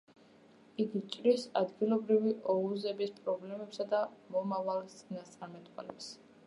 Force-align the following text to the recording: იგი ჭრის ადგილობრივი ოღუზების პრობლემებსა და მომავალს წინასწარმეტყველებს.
იგი 0.83 1.01
ჭრის 1.15 1.43
ადგილობრივი 1.61 2.33
ოღუზების 2.55 3.13
პრობლემებსა 3.19 3.87
და 3.95 4.01
მომავალს 4.37 4.99
წინასწარმეტყველებს. 5.03 6.15